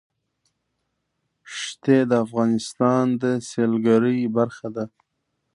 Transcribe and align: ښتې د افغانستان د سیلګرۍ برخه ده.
ښتې 1.57 1.97
د 2.09 2.11
افغانستان 2.25 3.05
د 3.21 3.23
سیلګرۍ 3.49 4.19
برخه 4.37 4.67
ده. 4.75 4.85